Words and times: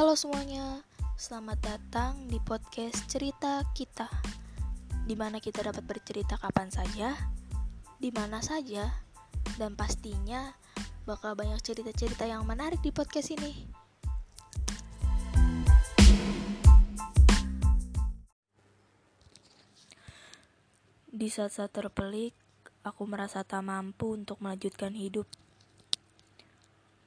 Halo 0.00 0.16
semuanya, 0.16 0.80
selamat 1.20 1.60
datang 1.60 2.24
di 2.24 2.40
podcast 2.40 3.04
Cerita 3.04 3.60
Kita 3.76 4.08
di 5.04 5.12
mana 5.12 5.44
kita 5.44 5.60
dapat 5.60 5.84
bercerita 5.84 6.40
kapan 6.40 6.72
saja, 6.72 7.12
di 8.00 8.08
mana 8.08 8.40
saja, 8.40 8.88
dan 9.60 9.76
pastinya 9.76 10.56
bakal 11.04 11.36
banyak 11.36 11.60
cerita-cerita 11.60 12.24
yang 12.24 12.48
menarik 12.48 12.80
di 12.80 12.96
podcast 12.96 13.28
ini. 13.28 13.68
Di 21.12 21.28
saat-saat 21.28 21.76
terpelik, 21.76 22.32
aku 22.88 23.04
merasa 23.04 23.44
tak 23.44 23.60
mampu 23.68 24.16
untuk 24.16 24.40
melanjutkan 24.40 24.96
hidup. 24.96 25.28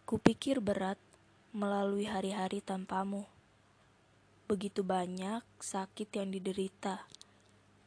Kupikir 0.05 0.61
berat 0.61 1.01
melalui 1.53 2.09
hari-hari 2.09 2.65
tanpamu. 2.65 3.29
Begitu 4.49 4.81
banyak 4.81 5.45
sakit 5.61 6.09
yang 6.09 6.33
diderita, 6.33 7.05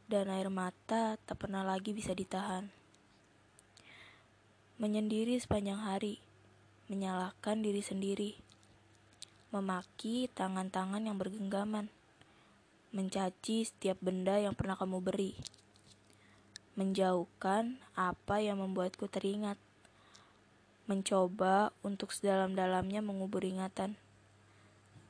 dan 0.06 0.30
air 0.30 0.46
mata 0.54 1.18
tak 1.18 1.34
pernah 1.34 1.66
lagi 1.66 1.90
bisa 1.90 2.14
ditahan. 2.14 2.70
Menyendiri 4.78 5.34
sepanjang 5.34 5.82
hari, 5.82 6.22
menyalahkan 6.86 7.58
diri 7.58 7.82
sendiri, 7.82 8.38
memaki 9.50 10.30
tangan-tangan 10.30 11.02
yang 11.02 11.18
bergenggaman, 11.18 11.90
mencaci 12.94 13.66
setiap 13.66 13.98
benda 13.98 14.38
yang 14.38 14.54
pernah 14.54 14.78
kamu 14.78 15.02
beri, 15.02 15.34
menjauhkan 16.78 17.82
apa 17.98 18.38
yang 18.38 18.62
membuatku 18.62 19.10
teringat 19.10 19.58
mencoba 20.86 21.74
untuk 21.82 22.14
sedalam-dalamnya 22.14 23.02
mengubur 23.02 23.42
ingatan. 23.42 23.98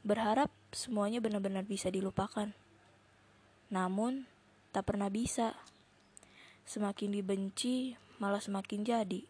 Berharap 0.00 0.48
semuanya 0.72 1.20
benar-benar 1.20 1.68
bisa 1.68 1.92
dilupakan. 1.92 2.56
Namun, 3.68 4.24
tak 4.72 4.88
pernah 4.88 5.12
bisa. 5.12 5.52
Semakin 6.64 7.12
dibenci, 7.12 8.00
malah 8.16 8.40
semakin 8.40 8.88
jadi. 8.88 9.28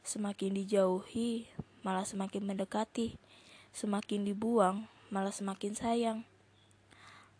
Semakin 0.00 0.56
dijauhi, 0.56 1.46
malah 1.84 2.08
semakin 2.08 2.42
mendekati. 2.48 3.20
Semakin 3.76 4.24
dibuang, 4.24 4.88
malah 5.12 5.32
semakin 5.32 5.76
sayang. 5.76 6.18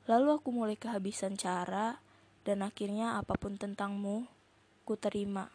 Lalu 0.04 0.28
aku 0.36 0.50
mulai 0.52 0.76
kehabisan 0.76 1.38
cara, 1.38 2.02
dan 2.42 2.66
akhirnya 2.66 3.16
apa 3.16 3.38
pun 3.38 3.54
tentangmu, 3.56 4.26
ku 4.82 4.98
terima. 4.98 5.54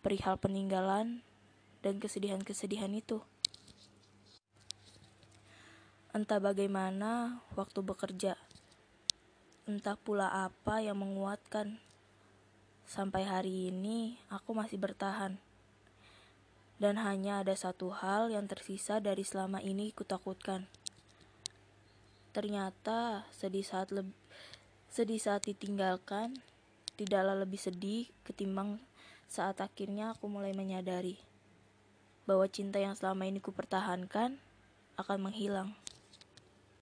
Perihal 0.00 0.40
peninggalan, 0.40 1.20
dan 1.84 2.00
kesedihan-kesedihan 2.00 2.88
itu. 2.96 3.20
Entah 6.16 6.40
bagaimana 6.40 7.44
waktu 7.52 7.84
bekerja, 7.84 8.40
entah 9.68 10.00
pula 10.00 10.32
apa 10.32 10.80
yang 10.80 10.96
menguatkan. 10.96 11.76
Sampai 12.88 13.28
hari 13.28 13.68
ini 13.68 14.16
aku 14.32 14.56
masih 14.56 14.80
bertahan. 14.80 15.36
Dan 16.80 16.96
hanya 17.00 17.44
ada 17.44 17.52
satu 17.52 17.92
hal 17.92 18.32
yang 18.32 18.48
tersisa 18.48 19.00
dari 19.00 19.24
selama 19.24 19.60
ini 19.60 19.92
kutakutkan. 19.92 20.64
Ternyata 22.32 23.28
sedih 23.30 23.62
saat 23.62 23.92
lebih 23.92 24.16
sedih 24.94 25.18
saat 25.18 25.50
ditinggalkan 25.50 26.38
tidaklah 26.94 27.34
lebih 27.34 27.58
sedih 27.58 28.06
ketimbang 28.22 28.78
saat 29.26 29.58
akhirnya 29.58 30.14
aku 30.14 30.30
mulai 30.30 30.54
menyadari 30.54 31.18
bahwa 32.24 32.48
cinta 32.48 32.80
yang 32.80 32.96
selama 32.96 33.28
ini 33.28 33.40
kupertahankan 33.40 34.40
akan 34.96 35.18
menghilang. 35.20 35.76